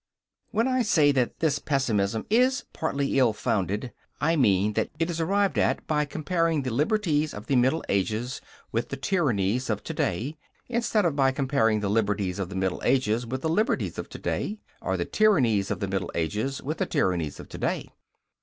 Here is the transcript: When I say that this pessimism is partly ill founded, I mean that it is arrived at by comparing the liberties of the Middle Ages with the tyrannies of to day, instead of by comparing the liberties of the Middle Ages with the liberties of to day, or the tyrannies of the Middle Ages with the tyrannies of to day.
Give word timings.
When 0.49 0.67
I 0.67 0.81
say 0.81 1.11
that 1.11 1.41
this 1.41 1.59
pessimism 1.59 2.25
is 2.27 2.65
partly 2.73 3.19
ill 3.19 3.33
founded, 3.33 3.93
I 4.19 4.35
mean 4.35 4.73
that 4.73 4.89
it 4.97 5.11
is 5.11 5.21
arrived 5.21 5.59
at 5.59 5.85
by 5.85 6.05
comparing 6.05 6.63
the 6.63 6.71
liberties 6.73 7.35
of 7.35 7.45
the 7.45 7.55
Middle 7.55 7.83
Ages 7.87 8.41
with 8.71 8.89
the 8.89 8.97
tyrannies 8.97 9.69
of 9.69 9.83
to 9.83 9.93
day, 9.93 10.37
instead 10.67 11.05
of 11.05 11.15
by 11.15 11.31
comparing 11.31 11.81
the 11.81 11.89
liberties 11.89 12.39
of 12.39 12.49
the 12.49 12.55
Middle 12.55 12.81
Ages 12.83 13.27
with 13.27 13.41
the 13.43 13.49
liberties 13.49 13.99
of 13.99 14.09
to 14.09 14.17
day, 14.17 14.57
or 14.81 14.97
the 14.97 15.05
tyrannies 15.05 15.69
of 15.69 15.81
the 15.81 15.87
Middle 15.87 16.11
Ages 16.15 16.63
with 16.63 16.79
the 16.79 16.87
tyrannies 16.87 17.39
of 17.39 17.47
to 17.49 17.59
day. 17.59 17.91